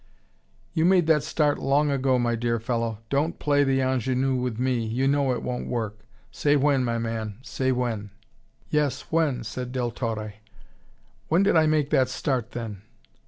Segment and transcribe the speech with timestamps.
[0.73, 3.01] "You made that start long ago, my dear fellow.
[3.11, 5.99] Don't play the ingenue with me, you know it won't work.
[6.31, 8.09] Say when, my man, say when!"
[8.71, 10.33] "Yes, when," said Del Torre.
[11.27, 12.81] "When did I make that start, then?"